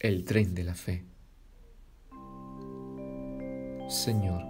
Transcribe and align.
El 0.00 0.24
tren 0.24 0.54
de 0.54 0.64
la 0.64 0.72
fe. 0.72 1.04
Señor, 3.86 4.42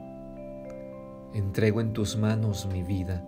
entrego 1.34 1.80
en 1.80 1.92
tus 1.92 2.16
manos 2.16 2.68
mi 2.72 2.84
vida 2.84 3.26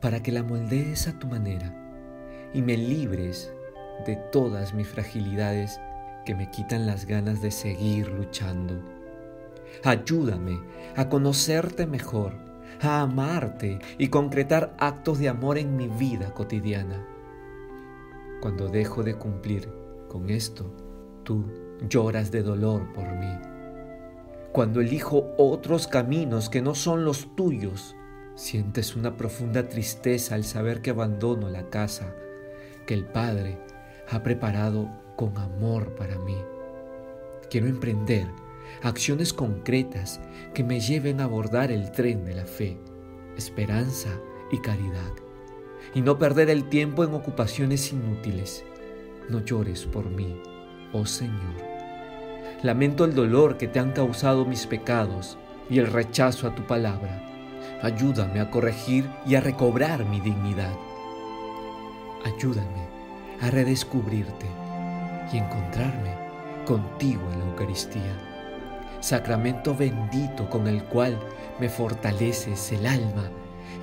para 0.00 0.24
que 0.24 0.32
la 0.32 0.42
moldees 0.42 1.06
a 1.06 1.20
tu 1.20 1.28
manera 1.28 2.50
y 2.52 2.62
me 2.62 2.76
libres 2.76 3.52
de 4.06 4.16
todas 4.32 4.74
mis 4.74 4.88
fragilidades 4.88 5.80
que 6.26 6.34
me 6.34 6.50
quitan 6.50 6.84
las 6.84 7.06
ganas 7.06 7.40
de 7.40 7.52
seguir 7.52 8.08
luchando. 8.08 8.82
Ayúdame 9.84 10.58
a 10.96 11.08
conocerte 11.08 11.86
mejor, 11.86 12.34
a 12.80 13.02
amarte 13.02 13.78
y 13.98 14.08
concretar 14.08 14.74
actos 14.80 15.20
de 15.20 15.28
amor 15.28 15.58
en 15.58 15.76
mi 15.76 15.86
vida 15.86 16.34
cotidiana. 16.34 17.06
Cuando 18.40 18.66
dejo 18.66 19.04
de 19.04 19.14
cumplir 19.14 19.72
con 20.08 20.28
esto, 20.28 20.89
tú 21.30 21.44
lloras 21.88 22.32
de 22.32 22.42
dolor 22.42 22.92
por 22.92 23.08
mí. 23.12 23.38
Cuando 24.50 24.80
elijo 24.80 25.32
otros 25.38 25.86
caminos 25.86 26.50
que 26.50 26.60
no 26.60 26.74
son 26.74 27.04
los 27.04 27.36
tuyos, 27.36 27.94
sientes 28.34 28.96
una 28.96 29.16
profunda 29.16 29.68
tristeza 29.68 30.34
al 30.34 30.42
saber 30.42 30.82
que 30.82 30.90
abandono 30.90 31.48
la 31.48 31.70
casa 31.70 32.16
que 32.84 32.94
el 32.94 33.04
Padre 33.04 33.60
ha 34.10 34.24
preparado 34.24 34.90
con 35.14 35.38
amor 35.38 35.94
para 35.94 36.18
mí. 36.18 36.36
Quiero 37.48 37.68
emprender 37.68 38.26
acciones 38.82 39.32
concretas 39.32 40.20
que 40.52 40.64
me 40.64 40.80
lleven 40.80 41.20
a 41.20 41.24
abordar 41.24 41.70
el 41.70 41.92
tren 41.92 42.24
de 42.24 42.34
la 42.34 42.44
fe, 42.44 42.76
esperanza 43.36 44.18
y 44.50 44.58
caridad, 44.58 45.12
y 45.94 46.00
no 46.00 46.18
perder 46.18 46.50
el 46.50 46.68
tiempo 46.68 47.04
en 47.04 47.14
ocupaciones 47.14 47.92
inútiles. 47.92 48.64
No 49.28 49.44
llores 49.44 49.86
por 49.86 50.10
mí 50.10 50.42
oh 50.92 51.06
Señor. 51.06 51.70
Lamento 52.62 53.04
el 53.04 53.14
dolor 53.14 53.56
que 53.56 53.68
te 53.68 53.78
han 53.78 53.92
causado 53.92 54.44
mis 54.44 54.66
pecados 54.66 55.38
y 55.68 55.78
el 55.78 55.86
rechazo 55.86 56.46
a 56.46 56.54
tu 56.54 56.66
palabra. 56.66 57.22
Ayúdame 57.82 58.40
a 58.40 58.50
corregir 58.50 59.08
y 59.26 59.34
a 59.34 59.40
recobrar 59.40 60.04
mi 60.04 60.20
dignidad. 60.20 60.72
Ayúdame 62.24 62.88
a 63.40 63.50
redescubrirte 63.50 64.46
y 65.32 65.38
encontrarme 65.38 66.14
contigo 66.66 67.22
en 67.32 67.38
la 67.38 67.46
Eucaristía. 67.46 68.26
Sacramento 69.00 69.74
bendito 69.74 70.50
con 70.50 70.66
el 70.66 70.84
cual 70.84 71.18
me 71.58 71.70
fortaleces 71.70 72.72
el 72.72 72.86
alma 72.86 73.30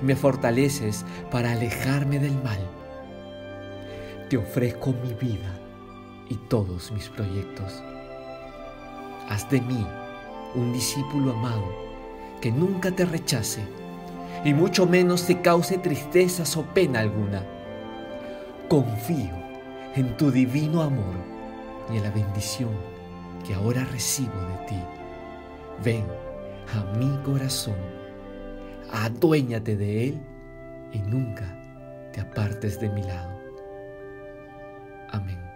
y 0.00 0.04
me 0.04 0.14
fortaleces 0.14 1.04
para 1.30 1.52
alejarme 1.52 2.20
del 2.20 2.40
mal. 2.44 2.60
Te 4.28 4.36
ofrezco 4.36 4.92
mi 4.92 5.14
vida 5.14 5.67
y 6.28 6.36
todos 6.36 6.92
mis 6.92 7.08
proyectos. 7.08 7.82
Haz 9.28 9.48
de 9.50 9.60
mí 9.60 9.86
un 10.54 10.72
discípulo 10.72 11.32
amado 11.32 11.64
que 12.40 12.50
nunca 12.50 12.90
te 12.90 13.04
rechace 13.04 13.62
y 14.44 14.54
mucho 14.54 14.86
menos 14.86 15.26
te 15.26 15.40
cause 15.40 15.78
tristezas 15.78 16.56
o 16.56 16.62
pena 16.62 17.00
alguna. 17.00 17.44
Confío 18.68 19.34
en 19.94 20.16
tu 20.16 20.30
divino 20.30 20.82
amor 20.82 21.14
y 21.92 21.96
en 21.96 22.02
la 22.04 22.10
bendición 22.10 22.70
que 23.46 23.54
ahora 23.54 23.84
recibo 23.84 24.32
de 24.32 24.66
ti. 24.66 24.82
Ven 25.84 26.06
a 26.74 26.84
mi 26.96 27.16
corazón, 27.22 27.76
aduéñate 28.90 29.76
de 29.76 30.08
él 30.08 30.20
y 30.92 30.98
nunca 30.98 31.44
te 32.12 32.20
apartes 32.20 32.80
de 32.80 32.88
mi 32.90 33.02
lado. 33.02 33.38
Amén. 35.10 35.47